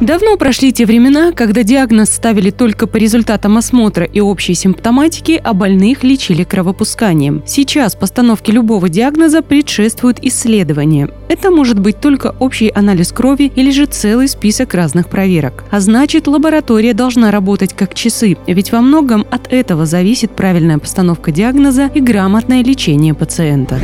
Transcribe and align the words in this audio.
Давно 0.00 0.38
прошли 0.38 0.72
те 0.72 0.86
времена, 0.86 1.30
когда 1.32 1.62
диагноз 1.62 2.10
ставили 2.10 2.50
только 2.50 2.86
по 2.86 2.96
результатам 2.96 3.58
осмотра 3.58 4.06
и 4.06 4.18
общей 4.18 4.54
симптоматики, 4.54 5.38
а 5.44 5.52
больных 5.52 6.02
лечили 6.02 6.42
кровопусканием. 6.42 7.42
Сейчас 7.46 7.96
постановке 7.96 8.50
любого 8.52 8.88
диагноза 8.88 9.42
предшествует 9.42 10.16
исследование. 10.24 11.10
Это 11.28 11.50
может 11.50 11.78
быть 11.78 12.00
только 12.00 12.34
общий 12.38 12.70
анализ 12.74 13.12
крови 13.12 13.52
или 13.54 13.70
же 13.70 13.84
целый 13.84 14.28
список 14.28 14.72
разных 14.72 15.10
проверок. 15.10 15.64
А 15.70 15.80
значит, 15.80 16.26
лаборатория 16.26 16.94
должна 16.94 17.30
работать 17.30 17.74
как 17.74 17.92
часы, 17.92 18.38
ведь 18.46 18.72
во 18.72 18.80
многом 18.80 19.26
от 19.30 19.52
этого 19.52 19.84
зависит 19.84 20.34
правильная 20.34 20.78
постановка 20.78 21.30
диагноза 21.30 21.90
и 21.94 22.00
грамотное 22.00 22.64
лечение 22.64 23.12
пациента. 23.12 23.78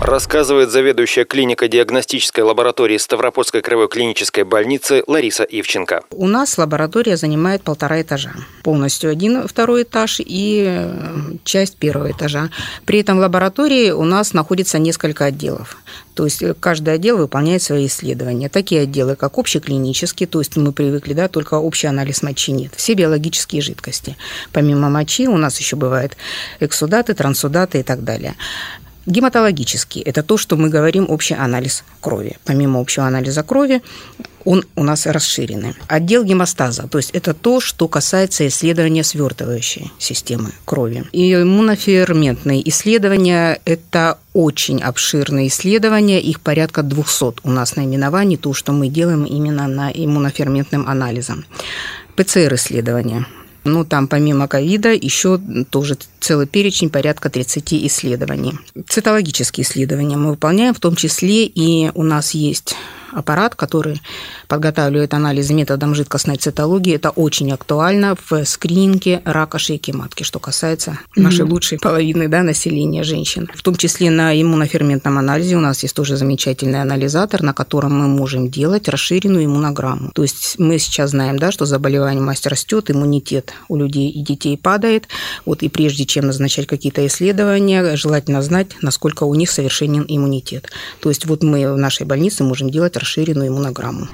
Рассказывает 0.00 0.70
заведующая 0.70 1.24
клинико-диагностической 1.24 2.44
лаборатории 2.44 2.98
Ставропольской 2.98 3.62
краевой 3.62 3.88
клинической 3.88 4.44
больницы 4.44 5.02
Лариса 5.06 5.42
Ивченко. 5.60 6.02
У 6.10 6.26
нас 6.26 6.58
лаборатория 6.58 7.16
занимает 7.16 7.62
полтора 7.62 8.00
этажа. 8.00 8.32
Полностью 8.62 9.10
один 9.10 9.46
второй 9.46 9.82
этаж 9.82 10.20
и 10.20 10.64
э, 10.66 11.36
часть 11.44 11.76
первого 11.76 12.10
этажа. 12.10 12.50
При 12.84 13.00
этом 13.00 13.18
в 13.18 13.20
лаборатории 13.20 13.90
у 13.90 14.04
нас 14.04 14.34
находится 14.34 14.78
несколько 14.78 15.26
отделов. 15.26 15.76
То 16.14 16.24
есть 16.24 16.42
э, 16.42 16.54
каждый 16.54 16.94
отдел 16.94 17.18
выполняет 17.18 17.62
свои 17.62 17.86
исследования. 17.86 18.48
Такие 18.48 18.82
отделы, 18.82 19.16
как 19.16 19.38
общеклинический, 19.38 20.26
то 20.26 20.40
есть 20.40 20.56
мы 20.56 20.72
привыкли, 20.72 21.12
да, 21.12 21.28
только 21.28 21.54
общий 21.54 21.86
анализ 21.86 22.22
мочи 22.22 22.52
нет. 22.52 22.72
Все 22.76 22.94
биологические 22.94 23.62
жидкости. 23.62 24.16
Помимо 24.52 24.90
мочи 24.90 25.28
у 25.28 25.36
нас 25.36 25.58
еще 25.58 25.76
бывают 25.76 26.16
эксудаты, 26.60 27.14
трансудаты 27.14 27.80
и 27.80 27.82
так 27.82 28.04
далее. 28.04 28.34
Гематологический– 29.06 30.02
это 30.04 30.24
то, 30.24 30.36
что 30.36 30.56
мы 30.56 30.68
говорим 30.68 31.06
общий 31.08 31.34
анализ 31.34 31.84
крови. 32.00 32.36
Помимо 32.44 32.80
общего 32.80 33.06
анализа 33.06 33.44
крови, 33.44 33.80
он 34.44 34.64
у 34.74 34.82
нас 34.82 35.06
расширенный. 35.06 35.74
Отдел 35.86 36.24
гемостаза, 36.24 36.88
то 36.88 36.98
есть 36.98 37.10
это 37.12 37.32
то, 37.32 37.60
что 37.60 37.86
касается 37.86 38.46
исследования 38.48 39.04
свертывающей 39.04 39.92
системы 39.98 40.50
крови. 40.64 41.04
И 41.12 41.34
иммуноферментные 41.34 42.68
исследования– 42.68 43.60
это 43.64 44.18
очень 44.32 44.82
обширные 44.82 45.48
исследования, 45.48 46.20
их 46.20 46.40
порядка 46.40 46.82
200 46.82 47.42
у 47.44 47.50
нас 47.50 47.76
наименований, 47.76 48.36
то, 48.36 48.52
что 48.54 48.72
мы 48.72 48.88
делаем 48.88 49.24
именно 49.24 49.68
на 49.68 49.90
иммуноферментным 49.90 50.88
анализом. 50.88 51.44
ПЦР-исследования– 52.16 53.26
ну, 53.66 53.84
там 53.84 54.08
помимо 54.08 54.48
ковида 54.48 54.94
еще 54.94 55.40
тоже 55.70 55.98
целый 56.20 56.46
перечень, 56.46 56.90
порядка 56.90 57.30
30 57.30 57.74
исследований. 57.74 58.54
Цитологические 58.88 59.64
исследования 59.64 60.16
мы 60.16 60.30
выполняем, 60.30 60.74
в 60.74 60.80
том 60.80 60.96
числе 60.96 61.44
и 61.44 61.90
у 61.94 62.02
нас 62.02 62.32
есть 62.32 62.74
аппарат, 63.12 63.54
который 63.54 64.00
подготавливает 64.48 65.14
анализы 65.14 65.54
методом 65.54 65.94
жидкостной 65.94 66.36
цитологии. 66.36 66.94
Это 66.94 67.10
очень 67.10 67.52
актуально 67.52 68.16
в 68.28 68.44
скрининге 68.44 69.22
рака 69.24 69.58
шейки 69.58 69.90
матки, 69.90 70.22
что 70.22 70.38
касается 70.38 70.98
нашей 71.14 71.44
mm-hmm. 71.44 71.50
лучшей 71.50 71.78
половины 71.78 72.28
да, 72.28 72.42
населения 72.42 73.02
женщин. 73.02 73.48
В 73.54 73.62
том 73.62 73.76
числе 73.76 74.10
на 74.10 74.40
иммуноферментном 74.40 75.18
анализе 75.18 75.56
у 75.56 75.60
нас 75.60 75.82
есть 75.82 75.94
тоже 75.94 76.16
замечательный 76.16 76.82
анализатор, 76.82 77.42
на 77.42 77.52
котором 77.52 77.98
мы 77.98 78.08
можем 78.08 78.50
делать 78.50 78.88
расширенную 78.88 79.44
иммунограмму. 79.44 80.10
То 80.14 80.22
есть 80.22 80.58
мы 80.58 80.78
сейчас 80.78 81.10
знаем, 81.10 81.38
да, 81.38 81.52
что 81.52 81.66
заболевание 81.66 82.22
масть 82.22 82.46
растет, 82.46 82.90
иммунитет 82.90 83.52
у 83.68 83.76
людей 83.76 84.10
и 84.10 84.22
детей 84.22 84.56
падает. 84.56 85.08
Вот 85.44 85.62
и 85.62 85.68
прежде 85.68 86.04
чем 86.04 86.26
назначать 86.26 86.66
какие-то 86.66 87.06
исследования, 87.06 87.96
желательно 87.96 88.42
знать, 88.42 88.68
насколько 88.82 89.24
у 89.24 89.34
них 89.34 89.50
совершенен 89.50 90.04
иммунитет. 90.08 90.70
То 91.00 91.08
есть 91.08 91.26
вот 91.26 91.42
мы 91.42 91.72
в 91.72 91.76
нашей 91.76 92.06
больнице 92.06 92.44
можем 92.44 92.70
делать 92.70 92.95
расширенную 92.96 93.48
иммунограмму. 93.48 94.08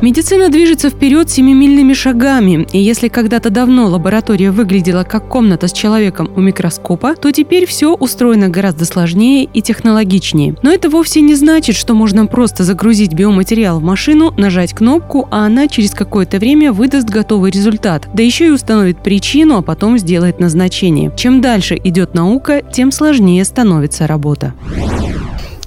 Медицина 0.00 0.48
движется 0.48 0.88
вперед 0.88 1.28
семимильными 1.28 1.92
шагами, 1.92 2.66
и 2.72 2.78
если 2.78 3.08
когда-то 3.08 3.50
давно 3.50 3.86
лаборатория 3.86 4.50
выглядела 4.50 5.04
как 5.04 5.28
комната 5.28 5.68
с 5.68 5.72
человеком 5.72 6.30
у 6.34 6.40
микроскопа, 6.40 7.14
то 7.16 7.30
теперь 7.32 7.66
все 7.66 7.94
устроено 7.94 8.48
гораздо 8.48 8.86
сложнее 8.86 9.44
и 9.44 9.60
технологичнее. 9.60 10.56
Но 10.62 10.72
это 10.72 10.88
вовсе 10.88 11.20
не 11.20 11.34
значит, 11.34 11.76
что 11.76 11.92
можно 11.92 12.24
просто 12.24 12.64
загрузить 12.64 13.12
биоматериал 13.12 13.80
в 13.80 13.82
машину, 13.82 14.32
нажать 14.38 14.72
кнопку, 14.72 15.28
а 15.30 15.44
она 15.44 15.68
через 15.68 15.90
какое-то 15.90 16.38
время 16.38 16.72
выдаст 16.72 17.10
готовый 17.10 17.50
результат, 17.50 18.08
да 18.14 18.22
еще 18.22 18.46
и 18.46 18.50
установит 18.50 19.02
причину, 19.02 19.58
а 19.58 19.62
потом 19.62 19.98
сделает 19.98 20.40
назначение. 20.40 21.12
Чем 21.14 21.42
дальше 21.42 21.78
идет 21.84 22.14
наука, 22.14 22.62
тем 22.62 22.90
сложнее 22.90 23.44
становится 23.44 24.06
работа 24.06 24.54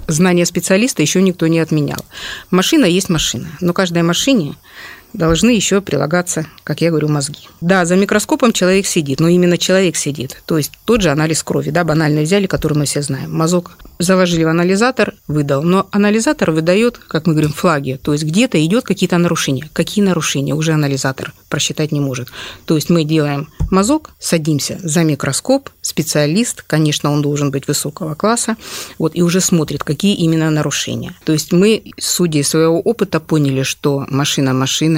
знания 0.08 0.46
специалиста 0.46 1.02
еще 1.02 1.22
никто 1.22 1.47
не 1.47 1.59
отменял. 1.59 2.03
Машина 2.52 2.86
есть 2.86 3.09
машина, 3.09 3.47
но 3.62 3.74
каждой 3.74 4.03
машине 4.03 4.56
должны 5.13 5.51
еще 5.51 5.81
прилагаться, 5.81 6.46
как 6.63 6.81
я 6.81 6.90
говорю, 6.90 7.07
мозги. 7.07 7.47
Да, 7.62 7.85
за 7.85 7.96
микроскопом 7.96 8.53
человек 8.53 8.85
сидит, 8.85 9.19
но 9.19 9.28
именно 9.28 9.57
человек 9.57 9.96
сидит. 9.96 10.41
То 10.46 10.57
есть 10.57 10.72
тот 10.85 11.01
же 11.01 11.09
анализ 11.09 11.44
крови, 11.44 11.69
да, 11.69 11.84
банально 11.84 12.22
взяли, 12.22 12.47
который 12.47 12.78
мы 12.78 12.85
все 12.85 13.01
знаем. 13.01 13.31
Мазок 13.31 13.78
заложили 14.00 14.44
в 14.44 14.50
анализатор, 14.50 15.13
выдал. 15.28 15.63
Но 15.63 15.88
анализатор 15.91 16.52
выдает, 16.52 16.97
как 16.97 17.28
мы 17.28 17.34
говорим, 17.34 17.53
флаги. 17.53 18.00
То 18.02 18.13
есть 18.13 18.23
где-то 18.23 18.63
идет 18.63 18.84
какие-то 18.84 19.18
нарушения. 19.18 19.69
Какие 19.73 20.03
нарушения? 20.03 20.53
Уже 20.53 20.73
анализатор 20.73 21.34
просчитать 21.50 21.91
не 21.91 22.00
может. 22.00 22.29
То 22.66 22.75
есть 22.75 22.90
мы 22.90 23.03
делаем 23.03 23.50
мазок, 23.69 24.12
садимся 24.19 24.79
за 24.84 25.03
микроскоп, 25.03 25.69
специалист, 25.81 26.63
конечно, 26.63 27.12
он 27.12 27.22
должен 27.22 27.52
быть 27.52 27.68
высокого 27.68 28.16
класса, 28.16 28.56
вот, 28.97 29.16
и 29.16 29.22
уже 29.22 29.41
смотрит, 29.41 29.84
какие 29.84 30.16
именно 30.16 30.50
нарушения. 30.50 31.13
То 31.25 31.34
есть 31.34 31.52
мы, 31.52 31.84
судя 32.00 32.40
из 32.40 32.50
своего 32.50 32.79
опыта, 32.79 33.19
поняли, 33.19 33.63
что 33.63 34.06
машина 34.09 34.53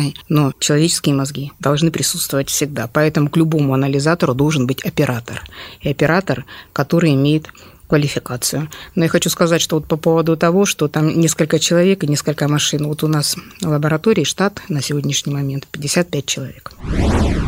машиной, 0.05 0.15
но 0.29 0.53
человеческие 0.59 1.15
мозги 1.15 1.51
должны 1.59 1.91
присутствовать 1.91 2.49
всегда. 2.49 2.87
Поэтому 2.91 3.29
к 3.29 3.37
любому 3.37 3.73
анализатору 3.73 4.33
должен 4.33 4.67
быть 4.67 4.83
оператор. 4.85 5.41
И 5.81 5.89
оператор, 5.89 6.45
который 6.73 7.13
имеет 7.13 7.47
квалификацию. 7.87 8.69
Но 8.95 9.03
я 9.03 9.09
хочу 9.09 9.29
сказать, 9.29 9.61
что 9.61 9.75
вот 9.75 9.87
по 9.87 9.95
поводу 9.95 10.35
того, 10.35 10.65
что 10.65 10.87
там 10.87 11.19
несколько 11.19 11.59
человек 11.59 12.03
и 12.03 12.07
несколько 12.07 12.47
машин. 12.47 12.87
Вот 12.87 13.03
у 13.03 13.07
нас 13.07 13.35
в 13.61 13.67
лаборатории 13.67 14.23
штат 14.23 14.61
на 14.69 14.81
сегодняшний 14.81 15.33
момент 15.33 15.67
55 15.71 16.25
человек. 16.25 16.71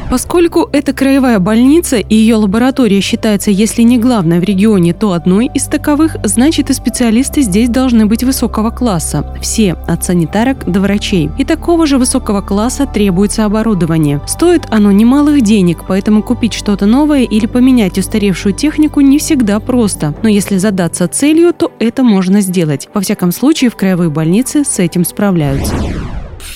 Поскольку 0.10 0.70
это 0.72 0.94
краевая 0.94 1.40
больница 1.40 1.98
и 1.98 2.16
ее 2.16 2.36
лаборатория 2.36 3.02
считается, 3.02 3.52
если 3.52 3.82
не 3.82 3.98
главной 3.98 4.40
в 4.40 4.44
регионе, 4.44 4.94
то 4.94 5.12
одной 5.12 5.50
из 5.54 5.66
таковых, 5.66 6.16
значит 6.24 6.70
и 6.70 6.74
специалисты 6.74 7.42
здесь 7.42 7.68
должны 7.68 8.06
быть 8.06 8.24
высокого 8.24 8.70
класса. 8.70 9.36
Все, 9.42 9.74
от 9.74 10.06
санитарок 10.06 10.70
до 10.70 10.80
врачей. 10.80 11.30
И 11.38 11.44
такого 11.44 11.86
же 11.86 11.98
высокого 11.98 12.42
класса 12.42 12.86
требуется 12.86 13.44
оборудование. 13.44 14.22
Стоит 14.28 14.64
оно 14.70 14.92
немалых 14.92 15.42
денег, 15.42 15.80
поэтому 15.88 16.24
купить 16.24 16.54
что-то 16.54 16.86
новое 16.86 17.24
или 17.24 17.46
поменять 17.46 17.98
устаревшую 17.98 18.54
технику 18.54 19.02
не 19.02 19.20
всегда 19.20 19.60
просто. 19.60 20.16
Но 20.24 20.30
если 20.30 20.58
задаться 20.58 21.08
целью, 21.10 21.54
то 21.54 21.72
это 21.80 22.04
можно 22.04 22.40
сделать. 22.40 22.88
Во 22.94 23.02
всяком 23.02 23.34
случае, 23.34 23.70
в 23.70 23.76
краевой 23.76 24.10
больнице 24.10 24.64
с 24.64 24.80
этим 24.80 25.04
справляются 25.04 25.76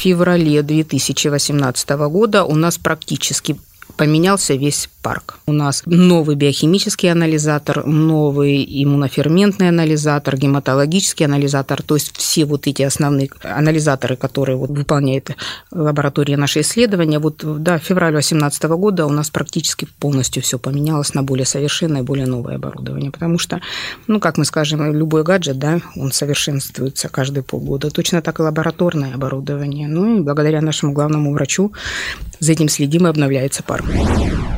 феврале 0.01 0.63
2018 0.63 1.89
года 2.09 2.44
у 2.44 2.56
нас 2.56 2.79
практически 2.79 3.56
поменялся 3.97 4.56
весь 4.56 4.90
парк. 5.02 5.40
У 5.46 5.53
нас 5.53 5.84
новый 5.85 6.35
биохимический 6.35 7.12
анализатор, 7.12 7.85
новый 7.85 8.63
иммуноферментный 8.84 9.69
анализатор, 9.69 10.38
гематологический 10.38 11.25
анализатор, 11.25 11.81
то 11.81 11.96
есть 11.96 12.16
все 12.16 12.46
вот 12.46 12.68
эти 12.68 12.84
основные 12.84 13.30
анализаторы, 13.44 14.16
которые 14.16 14.57
вот 14.57 14.69
выполняет 14.69 15.31
лаборатория 15.72 16.38
наши 16.38 16.62
исследования. 16.62 17.19
Вот 17.19 17.44
да, 17.63 17.80
в 17.80 17.84
феврале 17.84 18.13
2018 18.13 18.63
года 18.63 19.06
у 19.06 19.09
нас 19.09 19.30
практически 19.30 19.88
полностью 20.00 20.44
все 20.44 20.60
поменялось 20.60 21.13
на 21.13 21.24
более 21.24 21.45
совершенное, 21.45 22.04
более 22.04 22.27
новое 22.27 22.56
оборудование, 22.56 23.12
потому 23.12 23.39
что, 23.39 23.62
ну, 24.07 24.19
как 24.19 24.38
мы 24.38 24.45
скажем, 24.45 24.94
любой 24.94 25.24
гаджет, 25.24 25.57
да, 25.57 25.80
он 25.95 26.12
совершенствуется 26.12 27.10
каждые 27.10 27.44
полгода. 27.44 27.89
Точно 27.89 28.21
так 28.21 28.39
и 28.39 28.44
лабораторное 28.44 29.15
оборудование. 29.15 29.88
Ну 29.88 30.18
и 30.18 30.21
благодаря 30.21 30.62
нашему 30.62 30.94
главному 30.94 31.33
врачу 31.33 31.74
за 32.39 32.51
этим 32.51 32.69
следим 32.69 33.07
и 33.07 33.10
обновляется 33.10 33.63
парк. 33.63 33.81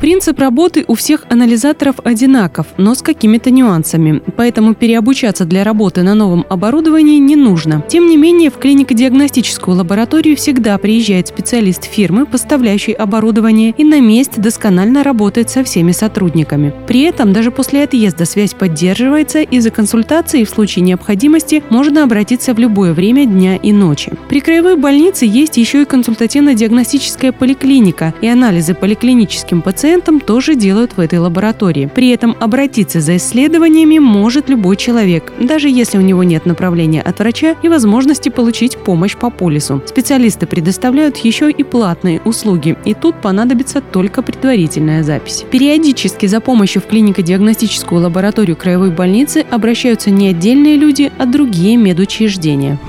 Принцип 0.04 0.38
работы 0.38 0.84
у 0.90 0.96
всех 0.96 1.26
анализаторов 1.30 1.96
одинаков, 2.04 2.68
но 2.76 2.94
с 2.94 3.02
какими-то 3.02 3.52
нюансами, 3.52 4.22
поэтому 4.36 4.74
переобучаться 4.74 5.46
для 5.46 5.64
работы 5.64 6.04
на 6.04 6.14
новом 6.14 6.46
оборудовании 6.50 7.20
не 7.20 7.38
нужно. 7.38 7.86
Тем 7.88 8.08
не 8.08 8.18
менее, 8.18 8.52
в 8.52 8.58
клинико-диагностическую 8.58 9.78
лабораторию 9.78 10.36
всегда 10.36 10.78
приезжает 10.78 11.30
специалист 11.30 11.86
фирмы, 11.86 12.26
поставляющей 12.26 12.92
оборудование, 12.92 13.74
и 13.78 13.86
на 13.86 14.02
месте 14.02 14.42
досконально 14.42 15.04
работает 15.04 15.50
со 15.50 15.64
всеми 15.64 15.94
сотрудниками. 15.94 16.74
При 16.86 17.04
этом 17.04 17.32
даже 17.32 17.52
после 17.52 17.84
отъезда 17.84 18.26
связь 18.26 18.54
поддерживается, 18.54 19.40
и 19.40 19.62
за 19.62 19.70
консультацией 19.70 20.44
в 20.44 20.50
случае 20.50 20.84
необходимости 20.84 21.64
можно 21.70 22.04
обратиться 22.04 22.54
в 22.54 22.60
любое 22.60 22.92
время 22.92 23.26
дня 23.26 23.56
и 23.56 23.72
ночи. 23.72 24.12
При 24.28 24.42
краевой 24.42 24.76
больнице 24.76 25.24
есть 25.24 25.56
еще 25.56 25.84
и 25.84 25.86
консультативно-диагностическая 25.86 27.32
поликлиника, 27.32 28.14
и 28.20 28.28
анализы 28.28 28.74
поликлиники 28.74 29.13
клиническим 29.14 29.62
пациентам 29.62 30.20
тоже 30.20 30.56
делают 30.56 30.98
в 30.98 31.00
этой 31.00 31.20
лаборатории. 31.20 31.88
При 31.94 32.10
этом 32.10 32.36
обратиться 32.40 33.00
за 33.00 33.18
исследованиями 33.18 34.00
может 34.00 34.50
любой 34.50 34.76
человек, 34.76 35.32
даже 35.40 35.70
если 35.70 36.00
у 36.00 36.02
него 36.02 36.24
нет 36.24 36.48
направления 36.48 37.04
от 37.04 37.20
врача 37.20 37.56
и 37.62 37.70
возможности 37.70 38.30
получить 38.30 38.78
помощь 38.78 39.16
по 39.16 39.30
полису. 39.30 39.84
Специалисты 39.86 40.48
предоставляют 40.48 41.18
еще 41.18 41.52
и 41.52 41.64
платные 41.64 42.22
услуги, 42.22 42.76
и 42.86 42.96
тут 42.96 43.22
понадобится 43.22 43.82
только 43.82 44.24
предварительная 44.24 45.04
запись. 45.04 45.46
Периодически 45.52 46.26
за 46.26 46.40
помощью 46.40 46.82
в 46.82 46.88
клинико-диагностическую 46.88 48.02
лабораторию 48.02 48.56
краевой 48.56 48.90
больницы 48.90 49.46
обращаются 49.48 50.10
не 50.10 50.30
отдельные 50.30 50.76
люди, 50.76 51.12
а 51.20 51.28
другие 51.28 51.78
медучреждения. 51.78 52.80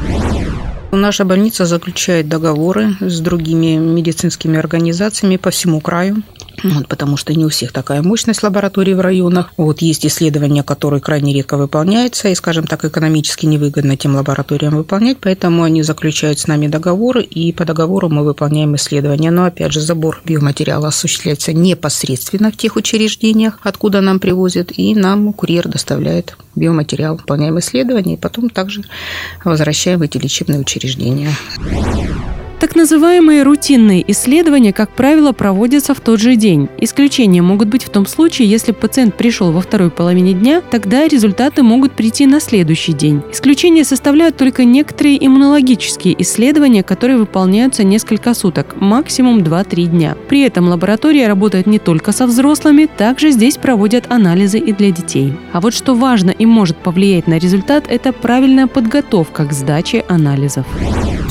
Наша 0.96 1.24
больница 1.24 1.66
заключает 1.66 2.28
договоры 2.28 2.96
с 3.00 3.20
другими 3.20 3.76
медицинскими 3.76 4.58
организациями 4.58 5.36
по 5.36 5.50
всему 5.50 5.80
краю. 5.80 6.22
Вот, 6.64 6.88
потому 6.88 7.18
что 7.18 7.34
не 7.34 7.44
у 7.44 7.50
всех 7.50 7.72
такая 7.72 8.02
мощность 8.02 8.42
лабораторий 8.42 8.94
в 8.94 9.00
районах. 9.00 9.52
Вот 9.58 9.82
есть 9.82 10.06
исследования, 10.06 10.62
которые 10.62 11.00
крайне 11.00 11.34
редко 11.34 11.58
выполняются, 11.58 12.28
и, 12.28 12.34
скажем 12.34 12.66
так, 12.66 12.84
экономически 12.86 13.44
невыгодно 13.44 13.98
тем 13.98 14.16
лабораториям 14.16 14.74
выполнять, 14.76 15.18
поэтому 15.20 15.62
они 15.62 15.82
заключают 15.82 16.38
с 16.38 16.46
нами 16.46 16.66
договоры, 16.66 17.22
и 17.22 17.52
по 17.52 17.66
договору 17.66 18.08
мы 18.08 18.24
выполняем 18.24 18.74
исследования. 18.76 19.30
Но, 19.30 19.44
опять 19.44 19.72
же, 19.72 19.80
забор 19.80 20.22
биоматериала 20.24 20.88
осуществляется 20.88 21.52
непосредственно 21.52 22.50
в 22.50 22.56
тех 22.56 22.76
учреждениях, 22.76 23.58
откуда 23.62 24.00
нам 24.00 24.18
привозят, 24.18 24.72
и 24.74 24.94
нам 24.94 25.34
курьер 25.34 25.68
доставляет 25.68 26.36
биоматериал, 26.54 27.16
выполняем 27.16 27.58
исследования, 27.58 28.14
и 28.14 28.18
потом 28.18 28.48
также 28.48 28.84
возвращаем 29.44 29.98
в 29.98 30.02
эти 30.02 30.18
лечебные 30.18 30.60
учреждения. 30.60 31.30
Так 32.64 32.76
называемые 32.76 33.42
рутинные 33.42 34.10
исследования, 34.10 34.72
как 34.72 34.88
правило, 34.88 35.32
проводятся 35.32 35.92
в 35.92 36.00
тот 36.00 36.18
же 36.18 36.34
день. 36.34 36.70
Исключения 36.78 37.42
могут 37.42 37.68
быть 37.68 37.84
в 37.84 37.90
том 37.90 38.06
случае, 38.06 38.48
если 38.48 38.72
пациент 38.72 39.18
пришел 39.18 39.52
во 39.52 39.60
второй 39.60 39.90
половине 39.90 40.32
дня, 40.32 40.62
тогда 40.62 41.06
результаты 41.06 41.62
могут 41.62 41.92
прийти 41.92 42.24
на 42.24 42.40
следующий 42.40 42.94
день. 42.94 43.20
Исключения 43.30 43.84
составляют 43.84 44.38
только 44.38 44.64
некоторые 44.64 45.26
иммунологические 45.26 46.18
исследования, 46.22 46.82
которые 46.82 47.18
выполняются 47.18 47.84
несколько 47.84 48.32
суток, 48.32 48.76
максимум 48.80 49.40
2-3 49.40 49.84
дня. 49.84 50.16
При 50.30 50.40
этом 50.40 50.66
лаборатория 50.66 51.28
работает 51.28 51.66
не 51.66 51.78
только 51.78 52.12
со 52.12 52.26
взрослыми, 52.26 52.86
также 52.86 53.30
здесь 53.30 53.58
проводят 53.58 54.10
анализы 54.10 54.58
и 54.58 54.72
для 54.72 54.90
детей. 54.90 55.34
А 55.52 55.60
вот 55.60 55.74
что 55.74 55.94
важно 55.94 56.30
и 56.30 56.46
может 56.46 56.78
повлиять 56.78 57.26
на 57.26 57.36
результат, 57.36 57.84
это 57.88 58.14
правильная 58.14 58.68
подготовка 58.68 59.44
к 59.44 59.52
сдаче 59.52 60.02
анализов. 60.08 60.64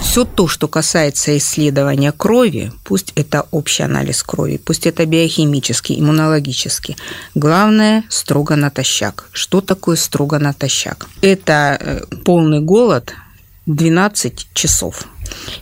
Все 0.04 0.26
то, 0.26 0.48
что 0.48 0.68
касается 0.68 1.23
касается 1.24 1.38
исследования 1.38 2.12
крови, 2.12 2.72
пусть 2.84 3.14
это 3.16 3.46
общий 3.52 3.84
анализ 3.84 4.24
крови, 4.24 4.58
пусть 4.58 4.88
это 4.88 5.06
биохимический, 5.06 6.00
иммунологический, 6.00 6.98
главное 7.36 8.04
строго 8.10 8.56
натощак. 8.56 9.30
Что 9.32 9.62
такое 9.62 9.96
строго 9.96 10.40
натощак? 10.40 11.08
Это 11.22 11.78
э, 11.80 12.02
полный 12.26 12.60
голод 12.60 13.14
12 13.68 14.48
часов. 14.54 15.06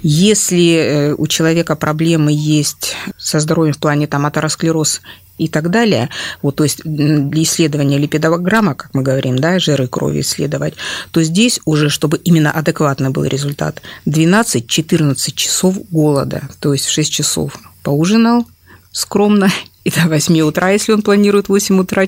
Если 0.01 0.73
э, 0.73 1.15
у 1.17 1.27
человека 1.27 1.75
проблемы 1.75 2.31
есть 2.33 2.95
со 3.17 3.39
здоровьем 3.39 3.73
в 3.73 3.77
плане 3.77 4.07
там 4.07 4.25
атеросклероз 4.25 5.01
и 5.37 5.47
так 5.47 5.69
далее. 5.69 6.09
Вот, 6.41 6.57
то 6.57 6.63
есть 6.63 6.81
для 6.83 7.43
исследования 7.43 7.97
липидограмма, 7.97 8.75
как 8.75 8.93
мы 8.93 9.01
говорим, 9.01 9.39
да, 9.39 9.59
жиры 9.59 9.87
крови 9.87 10.21
исследовать, 10.21 10.75
то 11.11 11.23
здесь 11.23 11.59
уже, 11.65 11.89
чтобы 11.89 12.17
именно 12.17 12.51
адекватный 12.51 13.09
был 13.09 13.23
результат, 13.25 13.81
12-14 14.05 15.15
часов 15.35 15.77
голода, 15.89 16.43
то 16.59 16.73
есть 16.73 16.85
в 16.85 16.91
6 16.91 17.11
часов 17.11 17.57
поужинал 17.83 18.45
скромно 18.91 19.49
и 19.83 19.89
до 19.89 20.07
8 20.07 20.41
утра, 20.41 20.69
если 20.69 20.93
он 20.93 21.01
планирует 21.01 21.47
в 21.47 21.49
8 21.49 21.79
утра 21.79 22.03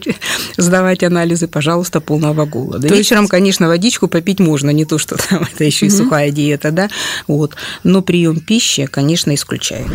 сдавать 0.58 1.04
анализы, 1.04 1.48
пожалуйста, 1.48 2.02
полного 2.02 2.46
голода. 2.46 2.88
То 2.88 2.94
Вечером, 2.96 3.24
есть... 3.24 3.32
конечно, 3.32 3.68
водичку 3.68 4.08
попить 4.08 4.40
можно, 4.40 4.70
не 4.70 4.86
то, 4.86 4.98
что 4.98 5.18
там 5.18 5.44
это 5.54 5.64
еще 5.64 5.88
и 5.88 5.90
угу. 5.90 5.98
сухая 5.98 6.32
диета, 6.32 6.72
да, 6.72 6.90
вот. 7.28 7.56
Но 7.84 8.02
прием 8.02 8.40
пищи, 8.40 8.86
конечно, 8.86 9.34
исключаем. 9.34 9.92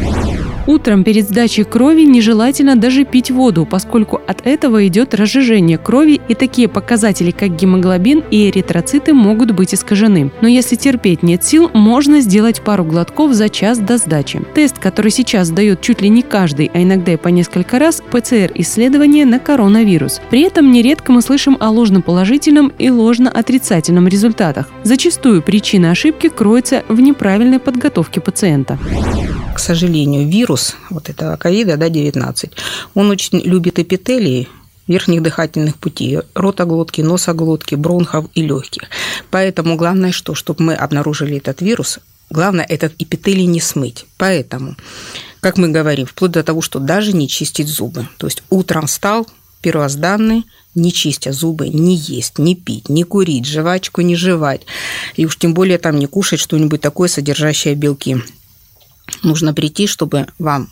Утром 0.66 1.04
перед 1.04 1.28
сдачей 1.28 1.64
крови 1.64 2.02
нежелательно 2.02 2.76
даже 2.76 3.04
пить 3.04 3.30
воду, 3.30 3.64
поскольку 3.64 4.20
от 4.26 4.46
этого 4.46 4.86
идет 4.86 5.14
разжижение 5.14 5.78
крови, 5.78 6.20
и 6.28 6.34
такие 6.34 6.68
показатели, 6.68 7.30
как 7.30 7.56
гемоглобин 7.56 8.22
и 8.30 8.50
эритроциты, 8.50 9.14
могут 9.14 9.52
быть 9.52 9.72
искажены. 9.72 10.30
Но 10.42 10.48
если 10.48 10.76
терпеть 10.76 11.22
нет 11.22 11.44
сил, 11.44 11.70
можно 11.72 12.20
сделать 12.20 12.60
пару 12.60 12.84
глотков 12.84 13.32
за 13.32 13.48
час 13.48 13.78
до 13.78 13.96
сдачи. 13.96 14.42
Тест, 14.54 14.78
который 14.78 15.10
сейчас 15.10 15.50
дает 15.50 15.80
чуть 15.80 16.02
ли 16.02 16.08
не 16.08 16.22
каждый, 16.22 16.70
а 16.74 16.82
иногда 16.82 17.12
и 17.12 17.16
по 17.16 17.28
несколько 17.28 17.67
несколько 17.68 17.84
раз 17.84 18.02
ПЦР-исследование 18.10 19.26
на 19.26 19.38
коронавирус. 19.38 20.22
При 20.30 20.40
этом 20.40 20.72
нередко 20.72 21.12
мы 21.12 21.20
слышим 21.20 21.58
о 21.60 21.68
ложноположительном 21.68 22.68
и 22.78 22.88
ложно-отрицательном 22.88 24.08
результатах. 24.08 24.70
Зачастую 24.84 25.42
причина 25.42 25.90
ошибки 25.90 26.30
кроется 26.30 26.82
в 26.88 26.98
неправильной 26.98 27.58
подготовке 27.58 28.22
пациента. 28.22 28.78
К 29.54 29.58
сожалению, 29.58 30.26
вирус 30.26 30.76
вот 30.88 31.10
этого 31.10 31.36
ковида, 31.36 31.76
да, 31.76 31.90
19, 31.90 32.52
он 32.94 33.10
очень 33.10 33.38
любит 33.40 33.78
эпителии, 33.78 34.48
верхних 34.86 35.22
дыхательных 35.22 35.76
путей, 35.76 36.20
ротоглотки, 36.34 37.02
носоглотки, 37.02 37.74
бронхов 37.74 38.30
и 38.34 38.40
легких. 38.40 38.84
Поэтому 39.30 39.76
главное 39.76 40.12
что? 40.12 40.34
Чтобы 40.34 40.62
мы 40.62 40.74
обнаружили 40.74 41.36
этот 41.36 41.60
вирус, 41.60 41.98
главное 42.30 42.64
этот 42.64 42.94
эпителий 42.98 43.44
не 43.44 43.60
смыть. 43.60 44.06
Поэтому 44.16 44.74
как 45.40 45.58
мы 45.58 45.68
говорим, 45.68 46.06
вплоть 46.06 46.32
до 46.32 46.42
того, 46.42 46.62
что 46.62 46.78
даже 46.78 47.12
не 47.12 47.28
чистить 47.28 47.68
зубы. 47.68 48.08
То 48.18 48.26
есть 48.26 48.42
утром 48.50 48.86
встал, 48.86 49.26
первозданный, 49.60 50.44
не 50.74 50.92
чистя 50.92 51.32
зубы, 51.32 51.68
не 51.68 51.96
есть, 51.96 52.38
не 52.38 52.54
пить, 52.54 52.88
не 52.88 53.04
курить, 53.04 53.46
жвачку 53.46 54.00
не 54.00 54.16
жевать. 54.16 54.62
И 55.16 55.26
уж 55.26 55.36
тем 55.36 55.54
более 55.54 55.78
там 55.78 55.98
не 55.98 56.06
кушать 56.06 56.40
что-нибудь 56.40 56.80
такое, 56.80 57.08
содержащее 57.08 57.74
белки. 57.74 58.18
Нужно 59.22 59.54
прийти, 59.54 59.86
чтобы 59.86 60.28
вам 60.38 60.70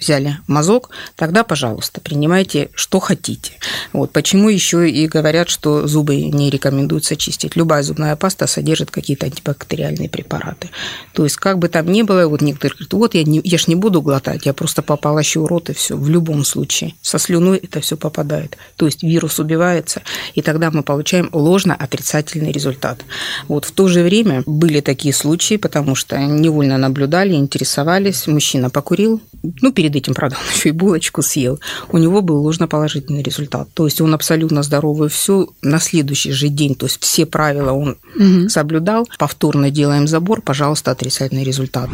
взяли 0.00 0.38
мазок, 0.46 0.90
тогда, 1.16 1.44
пожалуйста, 1.44 2.00
принимайте, 2.00 2.70
что 2.74 2.98
хотите. 3.00 3.52
Вот 3.92 4.12
почему 4.12 4.48
еще 4.48 4.90
и 4.90 5.06
говорят, 5.06 5.48
что 5.48 5.86
зубы 5.86 6.16
не 6.16 6.50
рекомендуется 6.50 7.16
чистить. 7.16 7.56
Любая 7.56 7.82
зубная 7.82 8.16
паста 8.16 8.46
содержит 8.46 8.90
какие-то 8.90 9.26
антибактериальные 9.26 10.08
препараты. 10.08 10.70
То 11.12 11.24
есть, 11.24 11.36
как 11.36 11.58
бы 11.58 11.68
там 11.68 11.90
ни 11.90 12.02
было, 12.02 12.26
вот 12.26 12.40
некоторые 12.40 12.76
говорят, 12.76 12.92
вот 12.92 13.14
я, 13.14 13.24
не, 13.24 13.40
я 13.44 13.58
ж 13.58 13.68
не 13.68 13.74
буду 13.74 14.02
глотать, 14.02 14.46
я 14.46 14.52
просто 14.52 14.82
пополощу 14.82 15.46
рот 15.46 15.70
и 15.70 15.74
все. 15.74 15.96
В 15.96 16.08
любом 16.08 16.44
случае. 16.44 16.94
Со 17.02 17.18
слюной 17.18 17.58
это 17.58 17.80
все 17.80 17.96
попадает. 17.96 18.56
То 18.76 18.86
есть, 18.86 19.02
вирус 19.02 19.38
убивается, 19.38 20.02
и 20.34 20.42
тогда 20.42 20.70
мы 20.70 20.82
получаем 20.82 21.28
ложно-отрицательный 21.32 22.52
результат. 22.52 23.04
Вот 23.48 23.64
в 23.64 23.72
то 23.72 23.88
же 23.88 24.02
время 24.02 24.42
были 24.46 24.80
такие 24.80 25.14
случаи, 25.14 25.56
потому 25.56 25.94
что 25.94 26.18
невольно 26.18 26.78
наблюдали, 26.78 27.34
интересовались. 27.34 28.26
Мужчина 28.26 28.70
покурил, 28.70 29.20
ну, 29.60 29.72
перед 29.72 29.89
этим, 29.96 30.14
правда, 30.14 30.36
он 30.40 30.50
еще 30.54 30.68
и 30.70 30.72
булочку 30.72 31.22
съел, 31.22 31.60
у 31.90 31.98
него 31.98 32.22
был 32.22 32.42
ложноположительный 32.42 33.22
результат. 33.22 33.68
То 33.74 33.84
есть 33.86 34.00
он 34.00 34.14
абсолютно 34.14 34.62
здоровый, 34.62 35.08
все 35.08 35.48
на 35.62 35.80
следующий 35.80 36.32
же 36.32 36.48
день, 36.48 36.74
то 36.74 36.86
есть 36.86 37.02
все 37.02 37.26
правила 37.26 37.72
он 37.72 37.96
угу. 38.14 38.48
соблюдал. 38.48 39.08
Повторно 39.18 39.70
делаем 39.70 40.06
забор, 40.06 40.42
пожалуйста, 40.42 40.90
отрицательный 40.90 41.44
результат. 41.44 41.88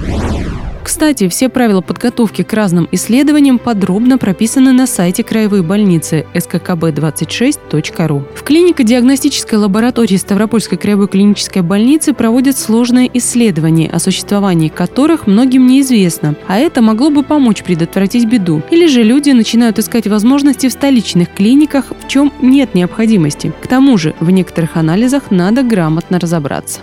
Кстати, 0.86 1.26
все 1.28 1.48
правила 1.48 1.80
подготовки 1.80 2.42
к 2.42 2.52
разным 2.52 2.88
исследованиям 2.92 3.58
подробно 3.58 4.18
прописаны 4.18 4.72
на 4.72 4.86
сайте 4.86 5.24
краевой 5.24 5.62
больницы 5.62 6.26
skkb26.ru. 6.32 8.22
В 8.36 8.44
клинико-диагностической 8.44 9.58
лаборатории 9.58 10.16
Ставропольской 10.16 10.78
краевой 10.78 11.08
клинической 11.08 11.62
больницы 11.62 12.12
проводят 12.12 12.56
сложные 12.56 13.10
исследования, 13.18 13.90
о 13.90 13.98
существовании 13.98 14.68
которых 14.68 15.26
многим 15.26 15.66
неизвестно, 15.66 16.36
а 16.46 16.56
это 16.56 16.82
могло 16.82 17.10
бы 17.10 17.24
помочь 17.24 17.64
предотвратить 17.64 18.26
беду. 18.26 18.62
Или 18.70 18.86
же 18.86 19.02
люди 19.02 19.30
начинают 19.30 19.80
искать 19.80 20.06
возможности 20.06 20.68
в 20.68 20.72
столичных 20.72 21.34
клиниках, 21.34 21.86
в 22.00 22.06
чем 22.06 22.32
нет 22.40 22.76
необходимости. 22.76 23.52
К 23.60 23.66
тому 23.66 23.98
же 23.98 24.14
в 24.20 24.30
некоторых 24.30 24.76
анализах 24.76 25.32
надо 25.32 25.64
грамотно 25.64 26.20
разобраться. 26.20 26.78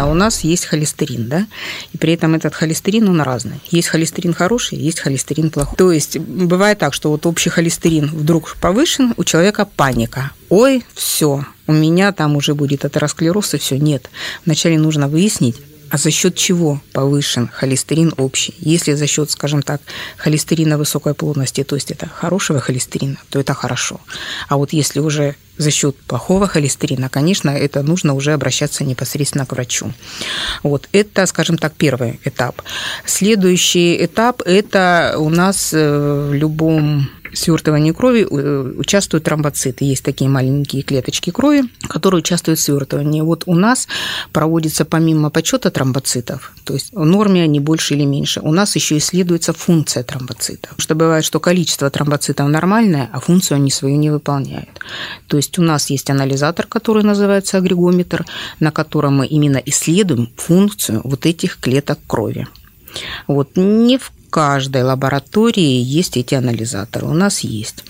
А 0.00 0.06
у 0.06 0.14
нас 0.14 0.44
есть 0.44 0.64
холестерин, 0.64 1.28
да, 1.28 1.46
и 1.92 1.98
при 1.98 2.14
этом 2.14 2.34
этот 2.34 2.54
холестерин, 2.54 3.06
он 3.06 3.20
разный. 3.20 3.60
Есть 3.70 3.88
холестерин 3.88 4.32
хороший, 4.32 4.78
есть 4.78 4.98
холестерин 4.98 5.50
плохой. 5.50 5.76
То 5.76 5.92
есть 5.92 6.16
бывает 6.16 6.78
так, 6.78 6.94
что 6.94 7.10
вот 7.10 7.26
общий 7.26 7.50
холестерин 7.50 8.06
вдруг 8.06 8.56
повышен, 8.62 9.12
у 9.18 9.24
человека 9.24 9.66
паника. 9.66 10.30
Ой, 10.48 10.86
все, 10.94 11.44
у 11.66 11.72
меня 11.72 12.12
там 12.12 12.34
уже 12.36 12.54
будет 12.54 12.86
атеросклероз 12.86 13.52
и 13.52 13.58
все. 13.58 13.76
Нет. 13.76 14.08
Вначале 14.46 14.78
нужно 14.78 15.06
выяснить, 15.06 15.56
А 15.90 15.96
за 15.96 16.10
счет 16.10 16.36
чего 16.36 16.80
повышен 16.92 17.48
холестерин 17.52 18.14
общий? 18.16 18.54
Если 18.58 18.94
за 18.94 19.06
счет, 19.06 19.30
скажем 19.30 19.62
так, 19.62 19.80
холестерина 20.16 20.78
высокой 20.78 21.14
плотности, 21.14 21.64
то 21.64 21.74
есть 21.74 21.90
это 21.90 22.08
хорошего 22.08 22.60
холестерина, 22.60 23.16
то 23.28 23.40
это 23.40 23.54
хорошо. 23.54 24.00
А 24.48 24.56
вот 24.56 24.72
если 24.72 25.00
уже 25.00 25.34
за 25.58 25.70
счет 25.70 25.96
плохого 25.96 26.46
холестерина, 26.46 27.08
конечно, 27.08 27.50
это 27.50 27.82
нужно 27.82 28.14
уже 28.14 28.32
обращаться 28.32 28.84
непосредственно 28.84 29.44
к 29.46 29.52
врачу. 29.52 29.92
Вот 30.62 30.88
это, 30.92 31.26
скажем 31.26 31.58
так, 31.58 31.74
первый 31.74 32.20
этап. 32.24 32.62
Следующий 33.04 34.02
этап– 34.02 34.42
это 34.46 35.16
у 35.18 35.28
нас 35.28 35.72
э, 35.74 36.28
в 36.30 36.32
любом 36.32 37.10
свертывании 37.38 37.92
крови 37.92 38.26
э, 38.28 38.74
участвуют 38.78 39.24
тромбоциты. 39.24 39.84
Есть 39.84 40.04
такие 40.04 40.28
маленькие 40.30 40.82
клеточки 40.82 41.30
крови, 41.30 41.64
которые 41.88 42.20
участвуют 42.20 42.58
в 42.58 42.62
свертывании. 42.62 43.20
Вот 43.20 43.44
у 43.46 43.54
нас 43.54 43.88
проводится 44.32 44.84
помимо 44.84 45.30
подсчета 45.30 45.70
тромбоцитов, 45.70 46.52
то 46.64 46.74
есть 46.74 46.92
в 46.92 47.04
норме 47.04 47.42
они 47.42 47.60
больше 47.60 47.94
или 47.94 48.04
меньше, 48.04 48.40
у 48.40 48.52
нас 48.52 48.76
еще 48.76 48.98
исследуется 48.98 49.52
функция 49.52 50.02
тромбоцитов. 50.02 50.74
Что 50.78 50.94
бывает, 50.94 51.24
что 51.24 51.40
количество 51.40 51.90
тромбоцитов 51.90 52.48
нормальное, 52.48 53.08
а 53.12 53.20
функцию 53.20 53.56
они 53.56 53.70
свою 53.70 53.96
не 53.96 54.10
выполняют. 54.10 54.68
То 55.26 55.36
есть 55.36 55.58
у 55.58 55.62
нас 55.62 55.90
есть 55.90 56.10
анализатор, 56.10 56.66
который 56.66 57.02
называется 57.02 57.58
агрегометр, 57.58 58.24
на 58.60 58.70
котором 58.70 59.18
мы 59.18 59.26
именно 59.26 59.58
исследуем 59.66 60.30
функцию 60.36 61.00
вот 61.04 61.26
этих 61.26 61.58
клеток 61.58 61.98
крови. 62.06 62.46
Вот 63.26 63.56
не 63.56 63.98
в 63.98 64.12
каждой 64.30 64.82
лаборатории 64.82 65.82
есть 65.82 66.16
эти 66.16 66.34
анализаторы. 66.34 67.06
У 67.06 67.12
нас 67.12 67.40
есть. 67.40 67.84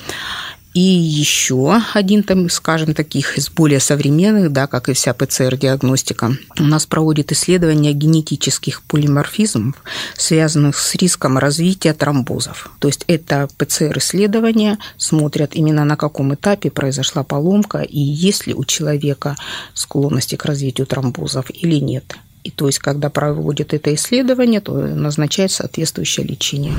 И 0.73 0.80
еще 0.80 1.80
один, 1.94 2.23
там, 2.23 2.49
скажем, 2.49 2.94
таких 2.94 3.37
из 3.37 3.50
более 3.50 3.80
современных, 3.80 4.52
да, 4.52 4.68
как 4.68 4.88
и 4.88 4.92
вся 4.92 5.12
ПЦР-диагностика, 5.12 6.37
у 6.61 6.62
нас 6.62 6.87
проводит 6.87 7.32
исследования 7.32 7.92
генетических 7.92 8.82
полиморфизмов, 8.82 9.75
связанных 10.16 10.78
с 10.78 10.94
риском 10.94 11.38
развития 11.38 11.92
тромбозов. 11.92 12.70
То 12.78 12.87
есть 12.87 13.04
это 13.09 13.49
ПЦР-исследования 13.59 14.78
смотрят 14.97 15.56
именно 15.56 15.85
на 15.85 15.97
каком 15.97 16.35
этапе 16.35 16.70
произошла 16.70 17.25
поломка 17.25 17.78
и 17.78 17.99
есть 17.99 18.47
ли 18.47 18.54
у 18.54 18.64
человека 18.64 19.37
склонности 19.75 20.37
к 20.37 20.44
развитию 20.44 20.87
тромбозов 20.87 21.47
или 21.50 21.80
нет. 21.80 22.16
И 22.42 22.50
то 22.50 22.66
есть, 22.66 22.78
когда 22.78 23.11
проводят 23.11 23.75
это 23.75 23.94
исследование, 23.94 24.61
то 24.61 24.73
назначают 24.73 25.52
соответствующее 25.52 26.26
лечение. 26.26 26.73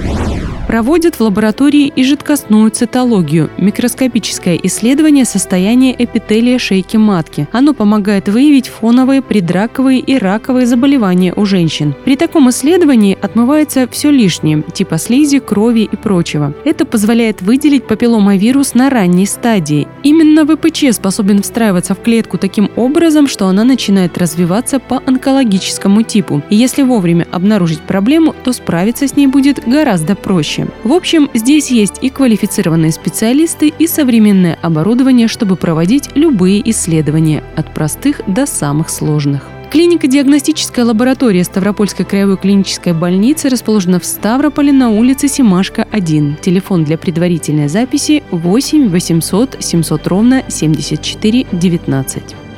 Проводят 0.67 1.15
в 1.15 1.21
лаборатории 1.21 1.87
и 1.95 2.03
жидкостную 2.03 2.71
цитологию– 2.71 3.49
микроскопическое 3.57 4.59
исследование 4.63 5.25
состояния 5.25 5.93
эпителия 5.97 6.57
шейки 6.57 6.97
матки. 6.97 7.47
Оно 7.51 7.73
помогает 7.73 8.27
выявить 8.27 8.69
фоновые, 8.69 9.21
предраковые 9.21 9.99
и 9.99 10.17
раковые 10.17 10.65
заболевания 10.65 11.33
у 11.35 11.45
женщин. 11.45 11.93
При 12.05 12.15
таком 12.15 12.49
исследовании 12.49 13.17
отмывается 13.21 13.87
все 13.87 14.09
лишнее, 14.09 14.63
типа 14.73 14.97
слизи, 14.97 15.39
крови 15.39 15.87
и 15.91 15.95
прочего. 15.95 16.55
Это 16.65 16.85
позволяет 16.85 17.41
выделить 17.41 17.85
папилломавирус 17.85 18.73
на 18.73 18.89
ранней 18.89 19.27
стадии. 19.27 19.87
Именно 20.03 20.45
ВПЧ 20.45 20.93
способен 20.93 21.41
встраиваться 21.41 21.93
в 21.93 22.01
клетку 22.01 22.37
таким 22.37 22.69
образом, 22.75 23.27
что 23.27 23.47
она 23.47 23.63
начинает 23.63 24.17
развиваться 24.17 24.79
по 24.79 25.01
онкологии 25.05 25.51
патологическому 25.51 26.03
типу. 26.03 26.41
И 26.49 26.55
если 26.55 26.83
вовремя 26.83 27.27
обнаружить 27.31 27.81
проблему, 27.81 28.33
то 28.43 28.53
справиться 28.53 29.07
с 29.07 29.15
ней 29.15 29.27
будет 29.27 29.67
гораздо 29.67 30.15
проще. 30.15 30.67
В 30.83 30.93
общем, 30.93 31.29
здесь 31.33 31.71
есть 31.71 31.99
и 32.01 32.09
квалифицированные 32.09 32.91
специалисты, 32.91 33.73
и 33.79 33.87
современное 33.87 34.57
оборудование, 34.61 35.27
чтобы 35.27 35.55
проводить 35.55 36.09
любые 36.15 36.69
исследования, 36.69 37.43
от 37.55 37.73
простых 37.73 38.21
до 38.27 38.45
самых 38.45 38.89
сложных. 38.89 39.60
Клинико-диагностическая 39.71 40.83
лаборатория 40.83 41.45
Ставропольской 41.45 42.03
краевой 42.03 42.35
клинической 42.35 42.91
больницы 42.91 43.47
расположена 43.47 44.01
в 44.01 44.05
Ставрополе 44.05 44.73
на 44.73 44.89
улице 44.89 45.29
Симашка, 45.29 45.87
1. 45.91 46.39
Телефон 46.41 46.83
для 46.83 46.97
предварительной 46.97 47.69
записи 47.69 48.21
8 48.31 48.89
800 48.89 49.63
700 49.63 50.07
ровно 50.07 50.43
74 50.49 51.47
19. 51.53 52.50